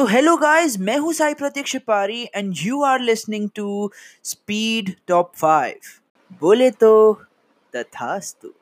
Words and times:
So 0.00 0.04
hello 0.06 0.36
guys 0.36 0.78
मैं 0.80 0.96
हूं 0.98 1.12
Sai 1.12 1.34
Prateek 1.34 1.66
Shipari 1.66 2.22
and 2.34 2.52
you 2.56 2.82
are 2.84 3.00
listening 3.00 3.48
to 3.56 3.90
speed 4.24 4.94
top 5.08 5.32
five 5.36 6.38
बोले 6.40 6.70
तो 6.84 6.92
तथास्तु 7.76 8.52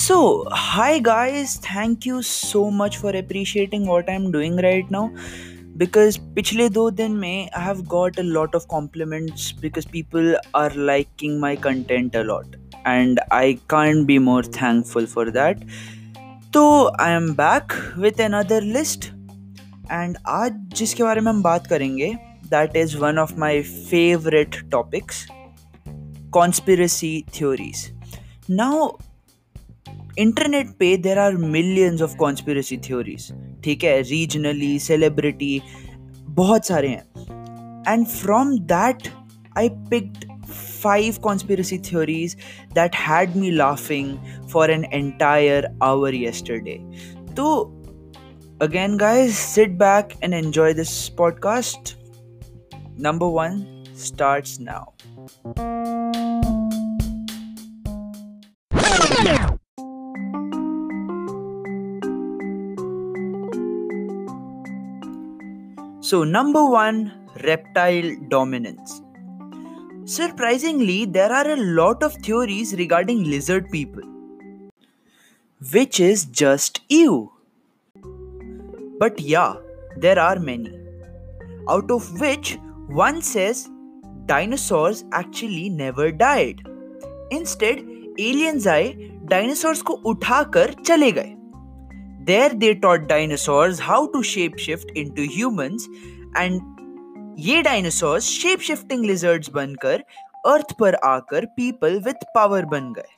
So, 0.00 0.44
hi 0.50 0.98
guys, 0.98 1.56
thank 1.58 2.06
you 2.06 2.22
so 2.22 2.70
much 2.70 2.96
for 2.96 3.10
appreciating 3.10 3.86
what 3.86 4.08
I'm 4.08 4.30
doing 4.32 4.56
right 4.56 4.90
now. 4.90 5.02
Because 5.76 6.16
पिछले 6.36 6.68
दो 6.68 6.90
दिन 6.90 7.12
में 7.16 7.50
I 7.56 7.60
have 7.60 7.82
got 7.88 8.18
a 8.18 8.24
lot 8.38 8.54
of 8.54 8.66
compliments 8.68 9.50
because 9.52 9.86
people 9.86 10.34
are 10.54 10.70
liking 10.90 11.38
my 11.40 11.54
content 11.68 12.14
a 12.14 12.24
lot. 12.24 12.56
and 12.87 13.19
I 13.31 13.53
can 13.53 14.05
be 14.05 14.17
more 14.19 14.45
thankful 14.45 15.05
for 15.05 15.29
that 15.29 15.59
तो 16.53 16.63
I 17.01 17.11
am 17.11 17.31
back 17.33 17.73
with 17.97 18.19
another 18.33 18.61
list 18.61 19.05
and 19.91 20.17
आज 20.27 20.51
जिसके 20.75 21.03
बारे 21.03 21.21
में 21.21 21.31
हम 21.31 21.41
बात 21.43 21.67
करेंगे 21.67 22.13
that 22.49 22.75
is 22.75 22.97
one 22.97 23.17
of 23.17 23.33
my 23.39 23.61
favourite 23.61 24.55
topics 24.71 25.27
conspiracy 26.33 27.25
theories 27.33 27.89
now 28.49 28.89
internet 30.19 30.69
पे 30.69 30.95
there 30.97 31.19
are 31.19 31.35
millions 31.35 32.01
of 32.01 32.15
conspiracy 32.15 32.77
theories 32.77 33.31
ठीक 33.63 33.83
है 33.83 34.01
रीजनली 34.01 34.77
सेलिब्रिटी 34.79 35.61
बहुत 36.29 36.65
सारे 36.65 36.87
हैं. 36.87 37.03
And 37.87 38.05
from 38.05 38.57
that 38.59 39.07
I 39.57 39.69
picked 39.69 40.25
five 40.65 41.21
conspiracy 41.21 41.77
theories 41.77 42.35
that 42.73 42.95
had 42.95 43.35
me 43.35 43.51
laughing 43.51 44.19
for 44.49 44.65
an 44.65 44.85
entire 44.85 45.63
hour 45.81 46.09
yesterday. 46.09 46.83
So, 47.35 47.71
again, 48.61 48.97
guys, 48.97 49.37
sit 49.37 49.77
back 49.77 50.15
and 50.21 50.33
enjoy 50.33 50.73
this 50.73 51.09
podcast. 51.09 51.95
Number 52.97 53.27
one 53.29 53.85
starts 53.93 54.59
now. 54.59 54.93
So, 66.01 66.23
number 66.23 66.63
one, 66.63 67.11
reptile 67.43 68.15
dominance. 68.29 69.01
Surprisingly, 70.04 71.04
there 71.04 71.32
are 71.32 71.48
a 71.50 71.56
lot 71.56 72.02
of 72.02 72.14
theories 72.14 72.74
regarding 72.74 73.24
lizard 73.24 73.70
people, 73.70 74.02
which 75.72 76.00
is 76.00 76.24
just 76.24 76.80
you. 76.88 77.32
But 78.98 79.20
yeah, 79.20 79.54
there 79.96 80.18
are 80.18 80.38
many. 80.38 80.78
Out 81.68 81.90
of 81.90 82.20
which, 82.20 82.58
one 82.88 83.22
says 83.22 83.68
dinosaurs 84.26 85.04
actually 85.12 85.68
never 85.68 86.10
died. 86.10 86.66
Instead, 87.30 87.84
aliens 88.18 88.66
आए 88.66 88.92
dinosaurs 89.30 89.82
को 89.82 89.94
उठाकर 90.10 90.72
चले 90.86 91.10
गए 91.12 91.36
There 92.30 92.50
they 92.62 92.74
taught 92.74 93.06
dinosaurs 93.08 93.78
how 93.78 94.06
to 94.14 94.18
shapeshift 94.18 94.90
into 95.02 95.22
humans 95.22 95.88
and 96.36 96.60
ये 97.37 97.61
dinosaurs 97.61 98.23
shape 98.23 98.59
shifting 98.61 99.03
lizards 99.05 99.49
बनकर 99.49 100.03
earth 100.45 100.71
पर 100.79 100.95
आकर 100.95 101.45
people 101.55 101.99
with 101.99 102.23
power 102.35 102.65
बन 102.65 102.93
गए। 102.93 103.13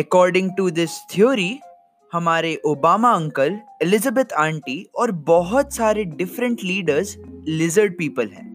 अकॉर्डिंग 0.00 0.50
टू 0.56 0.68
दिस 0.70 0.98
थ्योरी 1.10 1.58
हमारे 2.12 2.54
ओबामा 2.66 3.12
अंकल 3.12 3.58
एलिजाबेथ 3.82 4.32
आंटी 4.38 4.76
और 4.94 5.10
बहुत 5.30 5.74
सारे 5.74 6.04
डिफरेंट 6.18 6.62
लीडर्स 6.64 7.16
लिजर्ड 7.48 7.96
पीपल 7.98 8.28
हैं। 8.28 8.48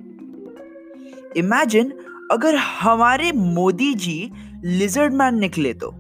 इमेजिन 1.38 1.92
अगर 2.32 2.56
हमारे 2.56 3.32
मोदी 3.32 3.94
जी 3.96 4.32
लिजर्ड 4.64 5.14
मैन 5.14 5.40
निकले 5.40 5.74
तो। 5.74 5.94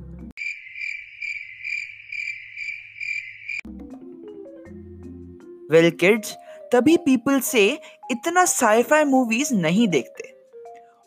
वेल 5.71 5.89
किड्स 5.91 6.35
तभी 6.73 6.97
पीपल 6.97 7.39
से 7.39 7.79
इतना 8.11 8.45
साइफाई 8.45 9.03
मूवीज़ 9.03 9.53
नहीं 9.53 9.87
देखते। 9.87 10.33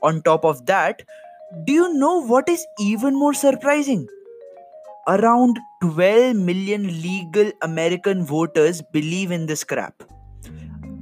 On 0.03 0.21
top 0.21 0.45
of 0.45 0.57
that 0.57 1.03
do 1.55 1.75
you 1.75 1.87
know 1.89 2.21
what 2.21 2.49
is 2.49 2.65
even 2.81 3.15
more 3.15 3.35
surprising 3.35 4.07
around 5.09 5.59
12 5.85 6.35
million 6.35 6.87
legal 6.87 7.53
American 7.63 8.21
voters 8.21 8.81
believe 8.93 9.33
in 9.33 9.47
this 9.47 9.65
crap 9.65 9.93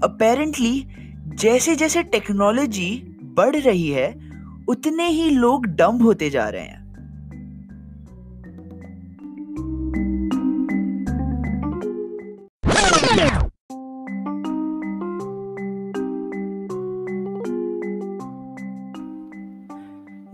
apparently 0.04 0.88
जैसे 1.34 1.74
जैसे 1.76 2.02
टेक्नोलॉजी 2.02 3.16
बढ़ 3.22 3.56
रही 3.56 3.88
है, 3.88 4.08
उतने 4.68 5.08
ही 5.08 5.30
लोग 5.30 5.66
डम्ब 5.66 6.02
होते 6.02 6.30
जा 6.30 6.48
रहे 6.48 6.62
हैं। 6.62 6.79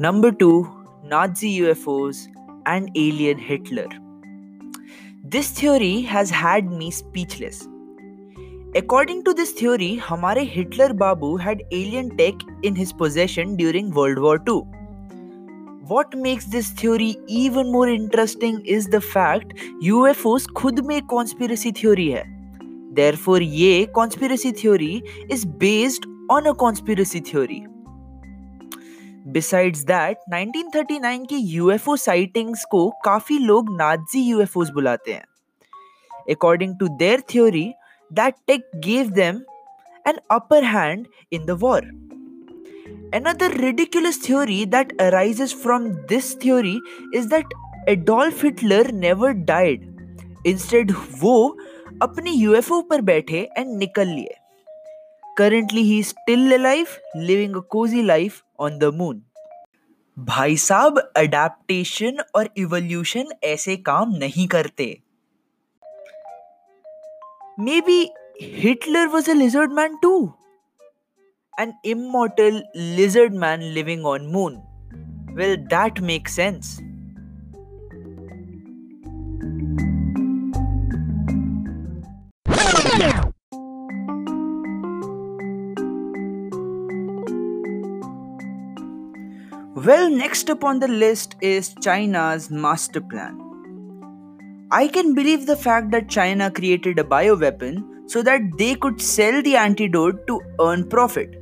Number 0.06 0.32
2 0.32 0.68
Nazi 1.04 1.60
UFOs 1.60 2.28
and 2.66 2.90
alien 2.96 3.38
Hitler. 3.38 3.88
This 5.24 5.52
theory 5.52 6.02
has 6.02 6.30
had 6.30 6.72
me 6.72 6.92
speechless. 6.92 7.68
According 8.76 9.24
to 9.26 9.34
this 9.34 9.52
theory, 9.52 10.00
हमारे 10.10 10.44
Hitler 10.56 10.94
Babu 10.94 11.40
had 11.40 11.64
alien 11.72 12.10
tech 12.18 12.46
in 12.64 12.76
his 12.76 12.94
possession 12.94 13.56
during 13.56 13.92
World 13.92 14.20
War 14.20 14.38
II. 14.48 14.62
What 15.88 16.16
makes 16.16 16.46
this 16.46 16.70
theory 16.72 17.18
even 17.28 17.72
more 17.72 17.90
interesting 17.90 18.62
is 18.66 18.88
the 18.88 19.02
fact 19.02 19.54
UFOs 19.84 20.48
खुद 20.62 20.80
में 20.80 21.02
conspiracy 21.14 21.72
theory 21.72 22.08
है. 22.12 22.24
Therefore, 22.94 23.42
ये 23.42 23.88
conspiracy 23.98 24.52
theory 24.52 25.04
is 25.30 25.46
based 25.66 26.08
on 26.30 26.48
a 26.48 26.54
conspiracy 26.54 27.20
theory. 27.20 27.68
Besides 29.35 29.85
that, 29.85 30.17
1939 30.29 31.27
की 31.27 31.59
UFO 31.59 31.97
sightings 31.97 32.65
को 32.71 32.91
काफ़ी 33.05 33.39
लोग 33.39 33.77
Nazi 33.77 34.33
UFOs 34.33 34.71
बुलाते 34.71 35.13
हैं. 35.13 35.25
According 36.31 36.77
to 36.83 36.89
their 37.01 37.19
theory, 37.33 37.75
that 38.19 38.33
tech 38.47 38.61
gave 38.89 39.15
them 39.15 39.41
an 40.07 40.21
upper 40.37 40.61
hand 40.75 41.09
in 41.33 41.47
the 41.47 41.57
war. 41.57 41.81
Another 43.13 43.51
ridiculous 43.51 44.17
theory 44.17 44.65
that 44.65 44.93
arises 45.01 45.53
from 45.65 45.93
this 46.13 46.35
theory 46.45 46.81
is 47.15 47.27
that 47.27 47.45
Adolf 47.89 48.45
Hitler 48.45 48.85
never 48.93 49.35
died. 49.53 49.85
Instead, 50.47 50.95
वो 51.21 51.59
अपने 52.03 52.31
UFO 52.31 52.83
पर 52.83 53.01
बैठे 53.01 53.49
and 53.59 53.79
निकल 53.79 54.09
लिए 54.09 54.35
currently 55.39 55.81
he 55.83 56.03
still 56.03 56.53
life 56.63 56.99
living 57.17 57.57
a 57.57 57.61
cosy 57.71 58.03
life 58.03 58.43
on 58.59 58.79
the 58.79 58.85
moon 58.95 59.23
भाई 60.17 60.57
साहब 60.57 60.99
adaptation 61.17 62.21
और 62.35 62.49
evolution 62.57 63.33
ऐसे 63.45 63.77
काम 63.91 64.15
नहीं 64.17 64.47
करते 64.49 64.95
Maybe 67.59 68.11
Hitler 68.39 69.09
was 69.09 69.29
a 69.29 69.35
lizard 69.35 69.73
man 69.73 69.99
too. 70.01 70.35
An 71.55 71.73
immortal 71.83 72.63
lizard 72.75 73.33
man 73.33 73.63
living 73.73 74.05
on 74.05 74.27
moon. 74.27 74.63
Well, 75.35 75.57
that 75.71 76.03
makes 76.03 76.35
sense. 76.35 76.81
Well, 89.76 90.10
next 90.10 90.50
up 90.50 90.64
on 90.64 90.80
the 90.80 90.88
list 90.88 91.36
is 91.42 91.74
China's 91.82 92.50
master 92.50 93.02
plan. 93.02 93.40
I 94.72 94.88
can 94.88 95.14
believe 95.14 95.46
the 95.46 95.56
fact 95.56 95.92
that 95.92 96.10
China 96.10 96.50
created 96.50 97.00
a 97.00 97.04
bioweapon 97.04 98.10
so 98.10 98.22
that 98.22 98.42
they 98.58 98.76
could 98.76 99.02
sell 99.02 99.42
the 99.42 99.56
antidote 99.56 100.28
to 100.28 100.40
earn 100.60 100.88
profit. 100.90 101.36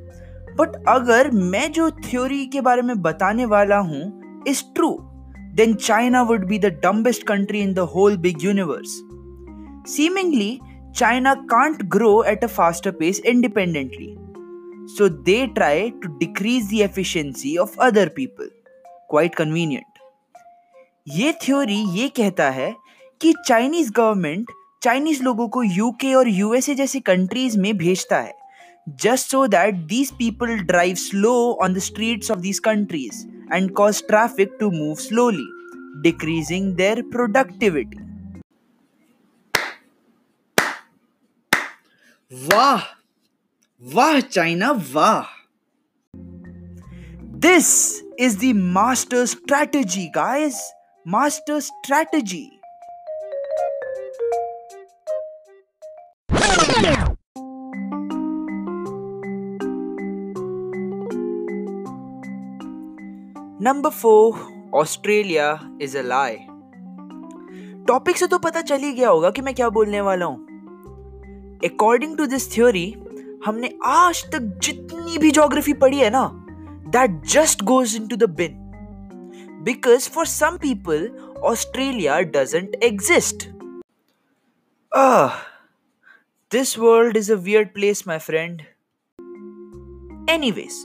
But 0.56 0.76
अगर 0.88 1.32
मैं 1.32 1.72
जो 1.72 1.90
theory 2.06 2.46
के 2.54 2.62
बारे 2.62 2.82
में 2.82 3.02
बताने 3.02 3.46
वाला 3.46 3.78
हूँ 3.78 4.44
is 4.46 4.64
true, 4.76 4.96
then 5.56 5.78
China 5.78 6.24
would 6.24 6.48
be 6.48 6.58
the 6.58 6.72
dumbest 6.72 7.26
country 7.26 7.62
in 7.62 7.74
the 7.74 7.86
whole 7.86 8.18
big 8.18 8.42
universe. 8.42 8.96
Seemingly, 9.86 10.62
China 10.94 11.36
can't 11.50 11.88
grow 11.90 12.24
at 12.24 12.44
a 12.44 12.48
faster 12.48 12.92
pace 12.92 13.20
independently. 13.20 14.18
so 14.87 15.09
they 15.09 15.47
try 15.49 15.91
to 16.03 16.09
decrease 16.19 16.69
the 16.69 16.83
efficiency 16.83 17.59
of 17.59 17.79
other 17.79 18.09
people. 18.11 18.49
Quite 19.09 19.37
convenient. 19.37 19.87
ये 21.07 21.33
theory 21.43 21.77
ये 21.95 22.09
कहता 22.09 22.49
है 22.51 22.75
कि 23.21 23.33
Chinese 23.47 23.91
government 23.93 24.51
Chinese 24.83 25.23
लोगों 25.23 25.49
को 25.49 25.63
UK 25.63 26.15
और 26.15 26.29
USA 26.29 26.75
जैसे 26.75 27.01
countries 27.01 27.59
में 27.59 27.77
भेजता 27.77 28.21
है 28.21 28.33
just 29.01 29.31
so 29.31 29.47
that 29.47 29.75
these 29.89 30.11
people 30.19 30.57
drive 30.67 30.95
slow 30.97 31.35
on 31.65 31.75
the 31.75 31.79
streets 31.89 32.31
of 32.31 32.39
these 32.39 32.59
countries 32.65 33.25
and 33.53 33.71
cause 33.75 34.03
traffic 34.09 34.57
to 34.61 34.71
move 34.71 34.95
slowly 35.01 35.47
decreasing 36.03 36.75
their 36.77 37.03
productivity 37.13 38.03
वाह! 42.33 42.83
वाह 43.85 44.19
चाइना 44.21 44.71
वाह 44.93 45.25
this 47.39 47.67
is 48.21 48.39
the 48.39 48.53
master 48.77 49.27
strategy, 49.27 50.05
guys. 50.15 50.61
Master 51.07 51.57
strategy. 51.61 52.45
Number 63.63 63.91
four 63.91 64.71
Australia 64.75 65.53
is 65.83 65.99
a 65.99 66.03
lie 66.03 66.37
topic 67.89 68.17
से 68.17 68.27
तो 68.27 68.39
पता 68.39 68.61
चल 68.63 68.83
ही 68.83 68.93
गया 68.93 69.09
होगा 69.09 69.31
कि 69.31 69.43
मैं 69.43 69.55
क्या 69.55 69.69
बोलने 69.69 70.01
वाला 70.01 70.27
हूँ 70.27 70.45
अकॉर्डिंग 71.65 72.17
टू 72.19 72.27
दिस 72.27 72.53
थ्योरी 72.55 72.95
हमने 73.46 73.72
आज 73.86 74.24
तक 74.32 74.52
जितनी 74.64 75.18
भी 75.18 75.32
ज्योग्राफी 75.32 75.74
पढ़ी 75.84 76.00
है 76.00 76.10
ना 76.10 76.30
that 76.96 77.22
just 77.34 77.64
goes 77.72 77.96
into 78.08 78.16
the 78.16 78.30
bin 78.42 78.58
because 79.66 80.10
for 80.10 80.26
some 80.28 80.58
people 80.62 81.10
Australia 81.52 82.20
doesn't 82.36 82.76
exist 82.84 83.48
this 86.52 86.78
world 86.80 87.18
is 87.18 87.32
a 87.32 87.36
weird 87.50 87.74
place 87.74 88.04
my 88.08 88.18
friend 88.30 88.62
anyways 90.30 90.84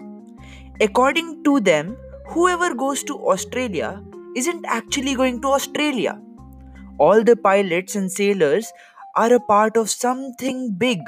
according 0.82 1.44
to 1.44 1.61
them 1.61 1.97
whoever 2.31 2.75
goes 2.75 3.03
to 3.05 3.15
Australia 3.32 4.03
isn't 4.37 4.65
actually 4.67 5.15
going 5.15 5.41
to 5.43 5.49
Australia. 5.49 6.21
All 6.99 7.23
the 7.23 7.37
pilots 7.37 7.94
and 7.97 8.11
sailors 8.11 8.73
are 9.17 9.32
a 9.32 9.41
part 9.41 9.76
of 9.76 9.91
something 9.91 10.73
big. 10.73 10.99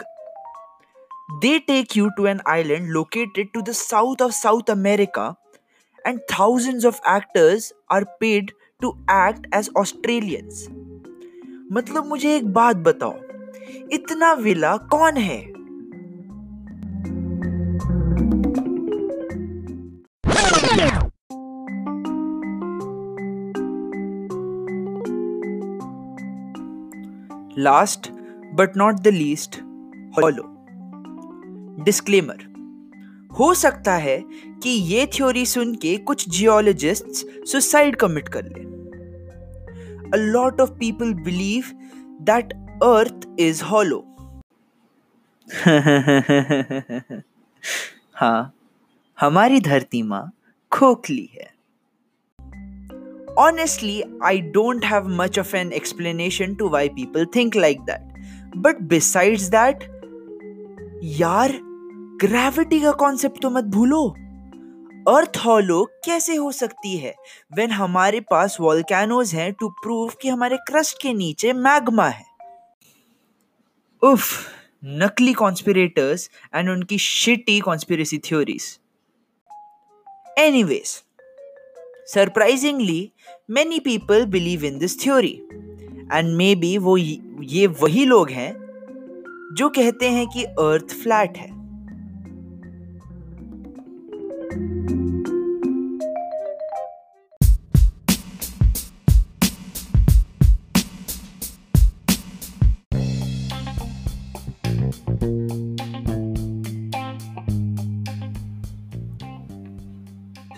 They 1.42 1.60
take 1.60 1.96
you 1.96 2.10
to 2.16 2.26
an 2.26 2.40
island 2.46 2.92
located 2.92 3.52
to 3.54 3.62
the 3.62 3.74
south 3.74 4.20
of 4.20 4.32
South 4.34 4.68
America, 4.68 5.36
and 6.04 6.20
thousands 6.28 6.84
of 6.84 7.00
actors 7.04 7.72
are 7.88 8.04
paid 8.20 8.52
to 8.82 8.96
act 9.08 9.46
as 9.52 9.68
Australians. 9.82 10.66
मतलब 11.72 12.06
मुझे 12.06 12.36
एक 12.36 12.52
बात 12.52 12.76
बताओ 12.76 13.14
इतना 13.92 14.32
villa 14.32 14.76
कौन 14.94 15.16
है 15.16 15.40
last 27.58 28.10
but 28.54 28.76
not 28.76 29.00
the 29.00 29.08
least 29.08 29.60
hollow 30.18 30.49
Disclaimer 31.83 32.49
हो 33.39 33.53
सकता 33.53 33.93
है 33.95 34.17
कि 34.63 34.69
ये 34.69 35.05
थ्योरी 35.05 35.45
सुन 35.45 35.73
के 35.75 35.97
कुछ 35.97 36.29
जियोलॉजिस्ट 36.29 37.45
सुसाइड 37.47 37.95
कमिट 37.95 38.27
कर 38.27 38.45
ले। 38.45 38.69
Lot 40.17 40.61
of 40.61 40.71
people 40.71 41.13
believe 41.13 41.63
that 42.21 42.53
earth 42.83 43.27
is 43.39 43.63
hollow 43.63 44.05
हा, 48.15 48.51
हमारी 49.19 49.59
धरती 49.59 50.01
माँ 50.03 50.31
खोखली 50.71 51.29
है। 51.33 51.49
Honestly 53.37 54.01
I 54.23 54.41
don't 54.41 54.85
have 54.85 55.07
much 55.07 55.39
of 55.39 55.55
an 55.55 55.71
explanation 55.73 56.55
to 56.55 56.69
why 56.69 56.89
people 56.89 57.25
think 57.35 57.55
like 57.55 57.81
that 57.81 58.55
but 58.57 58.81
besides 58.81 59.49
that 59.49 59.83
यार 61.03 61.59
ग्रेविटी 62.21 62.79
का 62.79 62.91
कॉन्सेप्ट 62.91 63.41
तो 63.41 63.49
मत 63.49 63.63
भूलो। 63.65 64.07
अर्थ 65.07 65.37
हॉलो 65.37 65.83
कैसे 66.05 66.35
हो 66.35 66.51
सकती 66.51 66.97
है? 66.97 67.13
वेन 67.51 67.71
हमारे 67.71 68.19
पास 68.21 68.57
वॉल्केनोज 68.61 69.33
हैं 69.35 69.51
टू 69.53 69.69
प्रूव 69.83 70.11
कि 70.21 70.29
हमारे 70.29 70.57
क्रस्ट 70.67 71.01
के 71.01 71.13
नीचे 71.13 71.53
मैग्मा 71.53 72.07
है। 72.07 72.25
उफ 74.01 74.27
नकली 74.83 75.33
कॉन्स्पिरेटर्स 75.33 76.29
एंड 76.55 76.69
उनकी 76.69 76.97
shitty 76.97 77.59
conspiracy 77.59 78.17
theories 78.17 78.65
anyways 80.37 80.87
surprisingly 82.07 83.11
many 83.49 83.79
people 83.79 84.25
believe 84.25 84.65
in 84.65 84.77
this 84.77 85.01
theory 85.03 85.33
and 86.13 86.35
maybe 86.55 86.77
वो 86.77 86.97
ये 86.97 87.65
वही 87.67 88.05
लोग 88.05 88.29
हैं, 88.29 88.53
जो 89.53 89.69
कहते 89.69 90.09
हैं 90.09 90.27
कि 90.27 90.43
अर्थ 90.43 90.93
फ्लैट 91.03 91.37
है। 91.37 91.60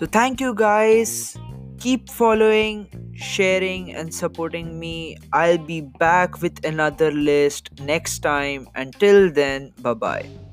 So, 0.04 0.08
thank 0.10 0.40
you 0.40 0.54
guys 0.54 1.36
keep 1.78 2.08
following, 2.10 2.88
sharing, 3.14 3.92
and 3.94 4.12
supporting 4.14 4.78
me. 4.78 5.16
I'll 5.32 5.58
be 5.58 5.80
back 5.80 6.40
with 6.42 6.64
another 6.64 7.10
list 7.10 7.70
next 7.80 8.20
time. 8.20 8.68
Until 8.74 9.30
then, 9.32 9.72
bye 9.78 9.94
bye. 9.94 10.43